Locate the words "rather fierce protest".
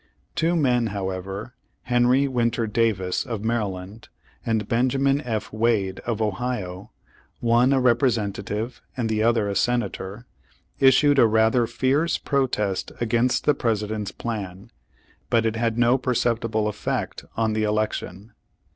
11.27-12.91